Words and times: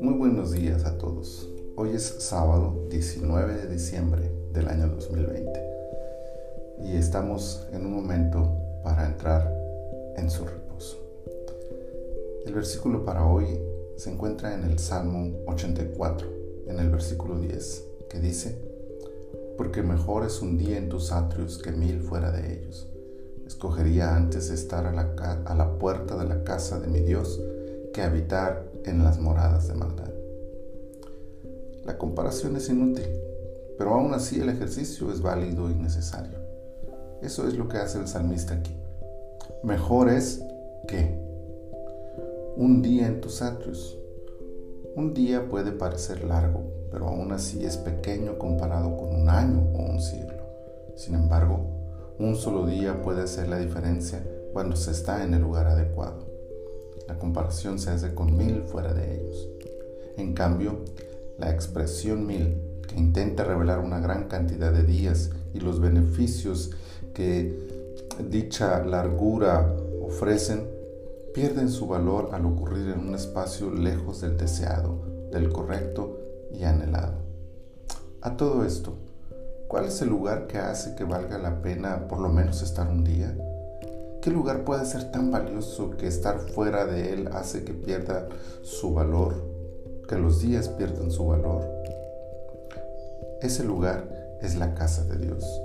Muy 0.00 0.14
buenos 0.14 0.50
días 0.50 0.84
a 0.84 0.98
todos. 0.98 1.48
Hoy 1.76 1.90
es 1.90 2.02
sábado 2.02 2.86
19 2.90 3.54
de 3.54 3.68
diciembre 3.68 4.32
del 4.52 4.66
año 4.66 4.88
2020 4.88 5.52
y 6.80 6.96
estamos 6.96 7.68
en 7.72 7.86
un 7.86 7.92
momento 7.92 8.50
para 8.82 9.06
entrar 9.06 9.48
en 10.16 10.28
su 10.28 10.44
reposo. 10.44 10.96
El 12.44 12.52
versículo 12.54 13.04
para 13.04 13.24
hoy 13.24 13.60
se 13.96 14.10
encuentra 14.10 14.54
en 14.54 14.64
el 14.64 14.80
Salmo 14.80 15.30
84, 15.46 16.28
en 16.66 16.80
el 16.80 16.90
versículo 16.90 17.38
10, 17.38 17.84
que 18.10 18.18
dice, 18.18 18.58
porque 19.56 19.84
mejor 19.84 20.26
es 20.26 20.42
un 20.42 20.58
día 20.58 20.78
en 20.78 20.88
tus 20.88 21.12
atrios 21.12 21.58
que 21.58 21.70
mil 21.70 22.00
fuera 22.00 22.32
de 22.32 22.54
ellos. 22.54 22.91
Escogería 23.52 24.16
antes 24.16 24.48
estar 24.48 24.86
a 24.86 25.54
la, 25.54 25.78
puerta 25.78 26.16
de 26.16 26.24
la 26.26 26.42
casa 26.42 26.80
de 26.80 26.88
mi 26.88 27.00
Dios 27.00 27.38
que 27.92 28.00
habitar 28.00 28.64
en 28.86 29.04
las 29.04 29.20
moradas 29.20 29.68
de 29.68 29.74
maldad. 29.74 30.08
La 31.84 31.98
comparación 31.98 32.56
es 32.56 32.70
inútil, 32.70 33.06
pero 33.76 33.92
aún 33.92 34.14
así 34.14 34.40
el 34.40 34.48
ejercicio 34.48 35.12
es 35.12 35.20
válido 35.20 35.70
y 35.70 35.74
necesario. 35.74 36.38
Eso 37.20 37.46
es 37.46 37.54
lo 37.54 37.68
que 37.68 37.76
hace 37.76 37.98
el 37.98 38.08
salmista 38.08 38.54
aquí. 38.54 38.74
Mejor 39.62 40.08
es 40.08 40.42
que 40.88 41.14
un 42.56 42.80
día 42.80 43.06
en 43.06 43.20
tus 43.20 43.42
atrios. 43.42 43.98
Un 44.96 45.12
día 45.12 45.46
puede 45.50 45.72
parecer 45.72 46.24
largo, 46.24 46.62
pero 46.90 47.06
aún 47.06 47.32
así 47.32 47.66
es 47.66 47.76
pequeño 47.76 48.38
comparado 48.38 48.96
con 48.96 49.14
un 49.14 49.28
año 49.28 49.68
o 49.74 49.90
un 49.90 50.00
siglo. 50.00 50.42
Sin 50.96 51.14
embargo, 51.14 51.81
un 52.18 52.36
solo 52.36 52.66
día 52.66 53.02
puede 53.02 53.22
hacer 53.22 53.48
la 53.48 53.58
diferencia 53.58 54.24
cuando 54.52 54.76
se 54.76 54.90
está 54.90 55.24
en 55.24 55.34
el 55.34 55.42
lugar 55.42 55.66
adecuado. 55.66 56.26
La 57.08 57.18
comparación 57.18 57.78
se 57.78 57.90
hace 57.90 58.14
con 58.14 58.36
mil 58.36 58.62
fuera 58.62 58.92
de 58.92 59.16
ellos. 59.16 59.48
En 60.16 60.34
cambio, 60.34 60.84
la 61.38 61.50
expresión 61.50 62.26
mil, 62.26 62.56
que 62.86 62.96
intenta 62.98 63.44
revelar 63.44 63.78
una 63.78 64.00
gran 64.00 64.28
cantidad 64.28 64.72
de 64.72 64.82
días 64.82 65.30
y 65.54 65.60
los 65.60 65.80
beneficios 65.80 66.70
que 67.14 67.58
dicha 68.30 68.84
largura 68.84 69.74
ofrecen, 70.02 70.68
pierden 71.34 71.70
su 71.70 71.86
valor 71.86 72.30
al 72.32 72.44
ocurrir 72.44 72.88
en 72.90 73.00
un 73.00 73.14
espacio 73.14 73.70
lejos 73.70 74.20
del 74.20 74.36
deseado, 74.36 74.98
del 75.30 75.50
correcto 75.50 76.18
y 76.52 76.64
anhelado. 76.64 77.14
A 78.20 78.36
todo 78.36 78.64
esto, 78.64 78.94
¿cuál 79.72 79.86
es 79.86 80.02
el 80.02 80.10
lugar 80.10 80.46
que 80.48 80.58
hace 80.58 80.94
que 80.94 81.04
valga 81.04 81.38
la 81.38 81.62
pena 81.62 82.06
por 82.06 82.20
lo 82.20 82.28
menos 82.28 82.60
estar 82.60 82.88
un 82.88 83.04
día? 83.04 83.34
¿Qué 84.20 84.30
lugar 84.30 84.64
puede 84.64 84.84
ser 84.84 85.10
tan 85.10 85.30
valioso 85.30 85.92
que 85.92 86.06
estar 86.06 86.38
fuera 86.38 86.84
de 86.84 87.14
él 87.14 87.30
hace 87.32 87.64
que 87.64 87.72
pierda 87.72 88.28
su 88.60 88.92
valor, 88.92 89.34
que 90.06 90.18
los 90.18 90.42
días 90.42 90.68
pierdan 90.68 91.10
su 91.10 91.26
valor? 91.26 91.64
Ese 93.40 93.64
lugar 93.64 94.04
es 94.42 94.56
la 94.56 94.74
casa 94.74 95.04
de 95.04 95.16
Dios 95.16 95.62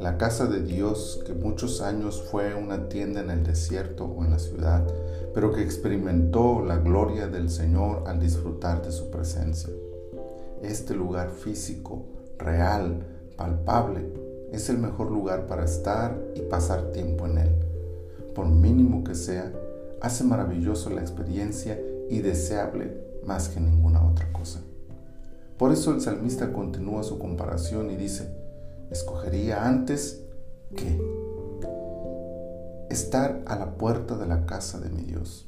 la 0.00 0.16
casa 0.16 0.46
de 0.46 0.62
Dios, 0.62 1.22
que 1.26 1.34
muchos 1.34 1.82
años 1.82 2.22
fue 2.30 2.54
una 2.54 2.88
tienda 2.88 3.20
en 3.20 3.28
el 3.28 3.44
desierto 3.44 4.06
o 4.06 4.24
en 4.24 4.30
la 4.30 4.38
ciudad, 4.38 4.82
pero 5.34 5.52
que 5.52 5.62
experimentó 5.62 6.64
la 6.64 6.78
gloria 6.78 7.28
del 7.28 7.50
Señor 7.50 8.04
al 8.06 8.18
disfrutar 8.18 8.82
de 8.82 8.92
su 8.92 9.10
presencia. 9.10 9.68
Este 10.62 10.94
lugar 10.94 11.28
físico, 11.32 12.06
real, 12.40 13.06
palpable, 13.36 14.12
es 14.52 14.68
el 14.68 14.78
mejor 14.78 15.10
lugar 15.10 15.46
para 15.46 15.64
estar 15.64 16.18
y 16.34 16.40
pasar 16.40 16.92
tiempo 16.92 17.26
en 17.26 17.38
él. 17.38 17.54
Por 18.34 18.46
mínimo 18.46 19.04
que 19.04 19.14
sea, 19.14 19.52
hace 20.00 20.24
maravilloso 20.24 20.90
la 20.90 21.00
experiencia 21.00 21.78
y 22.08 22.20
deseable 22.20 22.96
más 23.24 23.48
que 23.48 23.60
ninguna 23.60 24.04
otra 24.04 24.32
cosa. 24.32 24.60
Por 25.56 25.72
eso 25.72 25.92
el 25.92 26.00
salmista 26.00 26.52
continúa 26.52 27.02
su 27.02 27.18
comparación 27.18 27.90
y 27.90 27.96
dice, 27.96 28.34
escogería 28.90 29.66
antes 29.66 30.24
que 30.74 31.00
estar 32.88 33.42
a 33.46 33.56
la 33.56 33.74
puerta 33.76 34.16
de 34.16 34.26
la 34.26 34.46
casa 34.46 34.80
de 34.80 34.88
mi 34.88 35.02
Dios. 35.02 35.46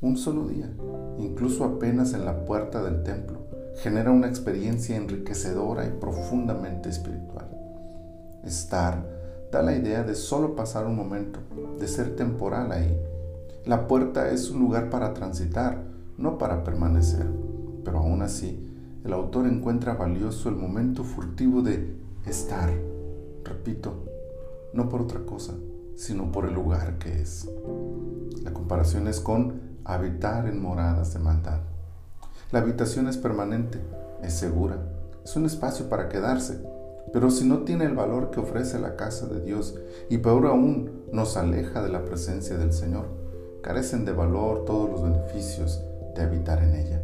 Un 0.00 0.16
solo 0.16 0.46
día, 0.46 0.70
incluso 1.18 1.64
apenas 1.64 2.14
en 2.14 2.24
la 2.24 2.44
puerta 2.44 2.82
del 2.82 3.02
templo, 3.02 3.40
genera 3.82 4.10
una 4.10 4.28
experiencia 4.28 4.96
enriquecedora 4.96 5.86
y 5.86 5.90
profundamente 5.90 6.90
espiritual. 6.90 7.48
Estar 8.44 9.02
da 9.50 9.62
la 9.62 9.74
idea 9.74 10.02
de 10.02 10.14
solo 10.14 10.54
pasar 10.54 10.86
un 10.86 10.96
momento, 10.96 11.40
de 11.78 11.88
ser 11.88 12.14
temporal 12.14 12.72
ahí. 12.72 12.94
La 13.64 13.86
puerta 13.86 14.30
es 14.30 14.50
un 14.50 14.60
lugar 14.60 14.90
para 14.90 15.14
transitar, 15.14 15.82
no 16.18 16.36
para 16.36 16.62
permanecer. 16.62 17.26
Pero 17.82 17.98
aún 17.98 18.20
así, 18.20 18.66
el 19.02 19.14
autor 19.14 19.46
encuentra 19.46 19.94
valioso 19.94 20.50
el 20.50 20.56
momento 20.56 21.02
furtivo 21.02 21.62
de 21.62 21.96
estar, 22.26 22.70
repito, 23.44 24.04
no 24.74 24.90
por 24.90 25.00
otra 25.00 25.20
cosa, 25.24 25.54
sino 25.96 26.30
por 26.30 26.44
el 26.44 26.52
lugar 26.52 26.98
que 26.98 27.22
es. 27.22 27.48
La 28.42 28.52
comparación 28.52 29.08
es 29.08 29.20
con 29.20 29.58
habitar 29.84 30.46
en 30.46 30.60
moradas 30.60 31.14
de 31.14 31.18
maldad. 31.18 31.69
La 32.52 32.58
habitación 32.58 33.06
es 33.06 33.16
permanente, 33.16 33.78
es 34.24 34.32
segura, 34.32 34.76
es 35.24 35.36
un 35.36 35.46
espacio 35.46 35.88
para 35.88 36.08
quedarse, 36.08 36.58
pero 37.12 37.30
si 37.30 37.46
no 37.46 37.60
tiene 37.60 37.84
el 37.84 37.94
valor 37.94 38.32
que 38.32 38.40
ofrece 38.40 38.80
la 38.80 38.96
casa 38.96 39.26
de 39.26 39.40
Dios 39.40 39.76
y 40.08 40.18
peor 40.18 40.46
aún 40.46 41.04
nos 41.12 41.36
aleja 41.36 41.80
de 41.80 41.90
la 41.90 42.04
presencia 42.04 42.58
del 42.58 42.72
Señor, 42.72 43.04
carecen 43.62 44.04
de 44.04 44.12
valor 44.12 44.64
todos 44.64 44.90
los 44.90 45.00
beneficios 45.00 45.80
de 46.16 46.22
habitar 46.22 46.60
en 46.60 46.74
ella. 46.74 47.00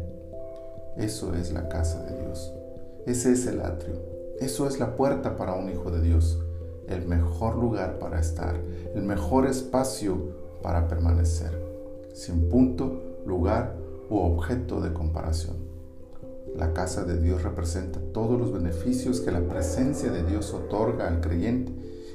Eso 0.97 1.33
es 1.33 1.53
la 1.53 1.69
casa 1.69 2.03
de 2.03 2.23
Dios. 2.23 2.51
Ese 3.05 3.31
es 3.31 3.47
el 3.47 3.61
atrio, 3.61 3.95
eso 4.41 4.67
es 4.67 4.81
la 4.81 4.97
puerta 4.97 5.37
para 5.37 5.53
un 5.53 5.69
hijo 5.69 5.91
de 5.91 6.01
Dios, 6.01 6.43
el 6.89 7.07
mejor 7.07 7.55
lugar 7.55 7.99
para 7.99 8.19
estar, 8.19 8.55
el 8.93 9.03
mejor 9.03 9.47
espacio 9.47 10.17
para 10.61 10.89
permanecer, 10.89 11.57
sin 12.13 12.49
punto, 12.49 13.01
lugar 13.25 13.86
u 14.09 14.17
objeto 14.17 14.81
de 14.81 14.93
comparación. 14.93 15.57
La 16.55 16.73
casa 16.73 17.03
de 17.03 17.19
Dios 17.19 17.43
representa 17.43 17.99
todos 18.13 18.39
los 18.39 18.51
beneficios 18.51 19.19
que 19.21 19.31
la 19.31 19.41
presencia 19.41 20.11
de 20.11 20.23
Dios 20.23 20.53
otorga 20.53 21.07
al 21.07 21.21
creyente 21.21 21.71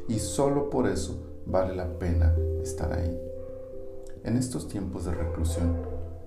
y 0.09 0.19
solo 0.19 0.71
por 0.71 0.89
eso 0.89 1.17
vale 1.47 1.77
la 1.77 1.99
pena 1.99 2.35
estar 2.63 2.93
ahí. 2.93 3.19
En 4.25 4.37
estos 4.37 4.69
tiempos 4.69 5.05
de 5.05 5.13
reclusión, 5.13 5.77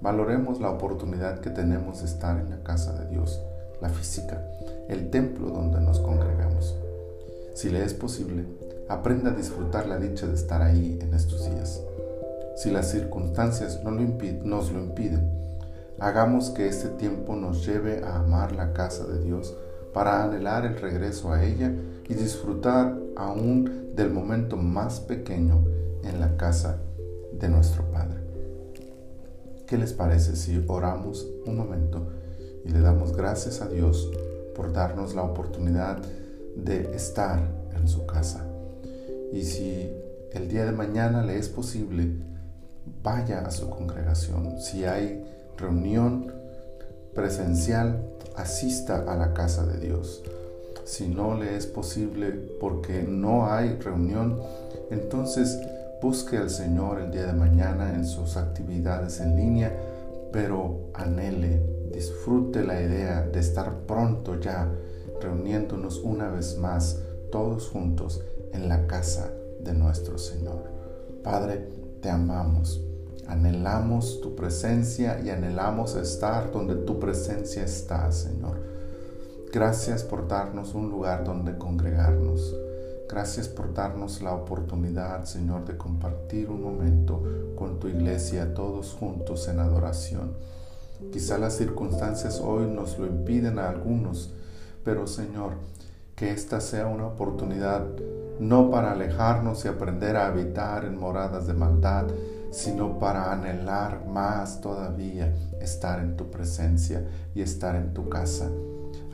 valoremos 0.01 0.59
la 0.59 0.69
oportunidad 0.69 1.39
que 1.39 1.49
tenemos 1.49 1.99
de 1.99 2.05
estar 2.05 2.39
en 2.39 2.49
la 2.49 2.63
casa 2.63 2.93
de 2.93 3.07
Dios 3.09 3.41
la 3.81 3.89
física, 3.89 4.41
el 4.87 5.09
templo 5.09 5.49
donde 5.49 5.81
nos 5.81 5.99
congregamos. 5.99 6.75
Si 7.53 7.69
le 7.69 7.83
es 7.83 7.93
posible, 7.93 8.45
aprenda 8.89 9.31
a 9.31 9.35
disfrutar 9.35 9.87
la 9.87 9.97
dicha 9.97 10.27
de 10.27 10.35
estar 10.35 10.61
ahí 10.61 10.99
en 11.01 11.13
estos 11.13 11.49
días. 11.49 11.81
Si 12.55 12.71
las 12.71 12.89
circunstancias 12.91 13.81
no 13.83 13.91
lo 13.91 14.01
nos 14.43 14.71
lo 14.71 14.79
impiden, 14.79 15.29
hagamos 15.99 16.49
que 16.49 16.67
este 16.67 16.89
tiempo 16.89 17.35
nos 17.35 17.65
lleve 17.65 18.03
a 18.03 18.17
amar 18.17 18.51
la 18.51 18.73
casa 18.73 19.05
de 19.05 19.23
Dios 19.23 19.55
para 19.93 20.23
anhelar 20.23 20.65
el 20.65 20.77
regreso 20.77 21.31
a 21.31 21.43
ella 21.43 21.73
y 22.07 22.13
disfrutar 22.13 22.97
aún 23.15 23.95
del 23.95 24.11
momento 24.11 24.57
más 24.57 24.99
pequeño 24.99 25.63
en 26.03 26.19
la 26.19 26.35
casa 26.37 26.77
de 27.31 27.49
nuestro 27.49 27.83
Padre. 27.91 28.19
¿Qué 29.65 29.77
les 29.77 29.93
parece 29.93 30.35
si 30.35 30.63
oramos 30.67 31.25
un 31.45 31.57
momento 31.57 32.07
y 32.65 32.69
le 32.69 32.81
damos 32.81 33.15
gracias 33.15 33.61
a 33.61 33.69
Dios 33.69 34.11
por 34.55 34.73
darnos 34.73 35.15
la 35.15 35.23
oportunidad 35.23 35.99
de 36.55 36.95
estar 36.95 37.39
en 37.75 37.87
su 37.87 38.05
casa. 38.05 38.45
Y 39.31 39.43
si 39.43 39.91
el 40.31 40.47
día 40.47 40.65
de 40.65 40.71
mañana 40.71 41.23
le 41.23 41.37
es 41.37 41.49
posible, 41.49 42.13
vaya 43.03 43.45
a 43.45 43.51
su 43.51 43.69
congregación. 43.69 44.59
Si 44.61 44.85
hay 44.85 45.23
reunión 45.57 46.33
presencial, 47.13 48.03
asista 48.35 49.05
a 49.07 49.15
la 49.15 49.33
casa 49.33 49.65
de 49.65 49.79
Dios. 49.79 50.23
Si 50.83 51.07
no 51.07 51.35
le 51.35 51.55
es 51.55 51.65
posible 51.65 52.29
porque 52.59 53.03
no 53.03 53.51
hay 53.51 53.77
reunión, 53.79 54.39
entonces 54.91 55.59
busque 56.01 56.37
al 56.37 56.49
Señor 56.49 56.99
el 56.99 57.11
día 57.11 57.25
de 57.25 57.33
mañana 57.33 57.93
en 57.95 58.05
sus 58.05 58.37
actividades 58.37 59.19
en 59.19 59.35
línea, 59.35 59.73
pero 60.31 60.89
anhele 60.93 61.75
disfrute 61.95 62.63
la 62.63 62.81
idea 62.81 63.21
de 63.21 63.39
estar 63.39 63.73
pronto 63.87 64.37
ya 64.39 64.69
reuniéndonos 65.21 65.99
una 65.99 66.29
vez 66.29 66.57
más 66.57 66.99
todos 67.31 67.69
juntos 67.69 68.21
en 68.51 68.67
la 68.67 68.85
casa 68.85 69.31
de 69.61 69.73
nuestro 69.73 70.17
Señor. 70.17 70.63
Padre, 71.23 71.69
te 72.01 72.09
amamos, 72.09 72.81
anhelamos 73.27 74.21
tu 74.21 74.35
presencia 74.35 75.19
y 75.23 75.29
anhelamos 75.29 75.95
estar 75.95 76.51
donde 76.51 76.75
tu 76.75 76.99
presencia 76.99 77.63
está, 77.63 78.11
Señor. 78.11 78.59
Gracias 79.51 80.03
por 80.03 80.27
darnos 80.27 80.73
un 80.73 80.89
lugar 80.89 81.23
donde 81.23 81.57
congregarnos. 81.57 82.55
Gracias 83.07 83.47
por 83.47 83.73
darnos 83.73 84.21
la 84.21 84.33
oportunidad, 84.33 85.25
Señor, 85.25 85.65
de 85.65 85.77
compartir 85.77 86.49
un 86.49 86.61
momento 86.61 87.23
con 87.55 87.79
tu 87.79 87.87
iglesia 87.87 88.53
todos 88.53 88.93
juntos 88.93 89.47
en 89.47 89.59
adoración. 89.59 90.33
Quizá 91.11 91.37
las 91.37 91.55
circunstancias 91.55 92.41
hoy 92.43 92.67
nos 92.67 92.97
lo 92.97 93.05
impiden 93.05 93.59
a 93.59 93.69
algunos, 93.69 94.33
pero 94.83 95.07
Señor, 95.07 95.53
que 96.15 96.31
esta 96.31 96.61
sea 96.61 96.87
una 96.87 97.07
oportunidad 97.07 97.85
no 98.39 98.69
para 98.69 98.91
alejarnos 98.91 99.63
y 99.65 99.67
aprender 99.67 100.17
a 100.17 100.27
habitar 100.27 100.85
en 100.85 100.97
moradas 100.97 101.47
de 101.47 101.53
maldad, 101.53 102.07
sino 102.55 102.97
para 102.97 103.33
anhelar 103.33 104.05
más 104.07 104.61
todavía 104.61 105.35
estar 105.59 105.99
en 105.99 106.15
tu 106.15 106.31
presencia 106.31 107.05
y 107.35 107.41
estar 107.41 107.75
en 107.75 107.93
tu 107.93 108.07
casa. 108.07 108.49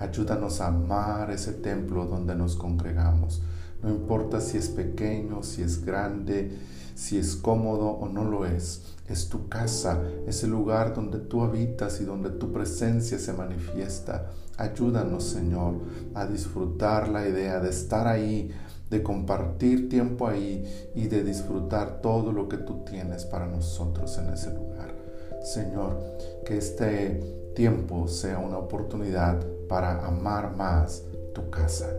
Ayúdanos 0.01 0.61
a 0.61 0.67
amar 0.69 1.29
ese 1.29 1.53
templo 1.53 2.07
donde 2.07 2.33
nos 2.33 2.55
congregamos. 2.55 3.43
No 3.83 3.89
importa 3.91 4.41
si 4.41 4.57
es 4.57 4.67
pequeño, 4.67 5.43
si 5.43 5.61
es 5.61 5.85
grande, 5.85 6.57
si 6.95 7.19
es 7.19 7.35
cómodo 7.35 7.87
o 7.87 8.09
no 8.09 8.23
lo 8.23 8.47
es. 8.47 8.81
Es 9.07 9.29
tu 9.29 9.47
casa, 9.47 10.01
es 10.25 10.43
el 10.43 10.49
lugar 10.49 10.95
donde 10.95 11.19
tú 11.19 11.43
habitas 11.43 12.01
y 12.01 12.05
donde 12.05 12.31
tu 12.31 12.51
presencia 12.51 13.19
se 13.19 13.31
manifiesta. 13.33 14.31
Ayúdanos, 14.57 15.23
Señor, 15.23 15.75
a 16.15 16.25
disfrutar 16.25 17.07
la 17.07 17.27
idea 17.29 17.59
de 17.59 17.69
estar 17.69 18.07
ahí, 18.07 18.49
de 18.89 19.03
compartir 19.03 19.87
tiempo 19.87 20.27
ahí 20.27 20.91
y 20.95 21.09
de 21.09 21.23
disfrutar 21.23 22.01
todo 22.01 22.31
lo 22.31 22.49
que 22.49 22.57
tú 22.57 22.83
tienes 22.85 23.25
para 23.25 23.45
nosotros 23.45 24.17
en 24.17 24.33
ese 24.33 24.51
lugar. 24.51 24.95
Señor, 25.43 25.99
que 26.43 26.57
este 26.57 27.40
tiempo 27.53 28.07
sea 28.07 28.39
una 28.39 28.57
oportunidad 28.57 29.43
para 29.67 30.05
amar 30.05 30.55
más 30.55 31.03
tu 31.33 31.49
casa. 31.49 31.89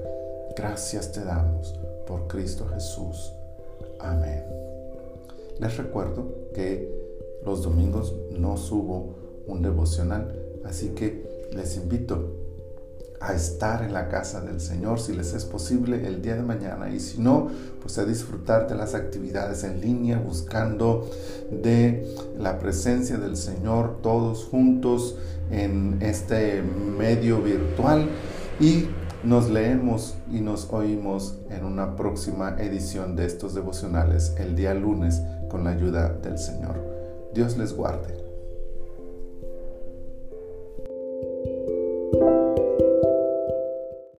Gracias 0.57 1.13
te 1.13 1.25
damos 1.25 1.79
por 2.07 2.27
Cristo 2.27 2.67
Jesús. 2.73 3.33
Amén. 3.99 4.45
Les 5.59 5.77
recuerdo 5.77 6.27
que 6.55 6.91
los 7.45 7.63
domingos 7.63 8.15
no 8.31 8.57
subo 8.57 9.15
un 9.47 9.63
devocional, 9.63 10.35
así 10.65 10.91
que 10.91 11.49
les 11.53 11.77
invito 11.77 12.42
a 13.23 13.35
estar 13.35 13.83
en 13.83 13.93
la 13.93 14.09
casa 14.09 14.41
del 14.41 14.61
Señor 14.61 15.01
si 15.01 15.13
les 15.13 15.33
es 15.33 15.45
posible 15.45 16.07
el 16.07 16.23
día 16.23 16.35
de 16.35 16.43
mañana 16.43 16.91
y 16.91 16.99
si 16.99 17.21
no, 17.21 17.51
pues 17.81 17.99
a 17.99 18.05
disfrutar 18.05 18.69
de 18.69 18.75
las 18.75 18.95
actividades 18.95 19.65
en 19.65 19.81
línea 19.81 20.19
buscando 20.19 21.09
de 21.51 22.07
la 22.39 22.59
presencia 22.59 23.19
del 23.19 23.37
Señor 23.37 24.01
todos 24.03 24.45
juntos 24.45 25.17
en 25.51 25.99
este 26.01 26.63
medio 26.63 27.41
virtual 27.41 28.09
y 28.59 28.87
nos 29.23 29.51
leemos 29.51 30.15
y 30.31 30.41
nos 30.41 30.69
oímos 30.73 31.39
en 31.51 31.65
una 31.65 31.95
próxima 31.95 32.57
edición 32.59 33.15
de 33.15 33.27
estos 33.27 33.55
devocionales 33.55 34.35
el 34.39 34.57
día 34.57 34.75
lunes 34.75 35.21
con 35.49 35.65
la 35.65 35.71
ayuda 35.71 36.09
del 36.09 36.39
Señor. 36.39 36.75
Dios 37.33 37.57
les 37.57 37.73
guarde. 37.73 38.22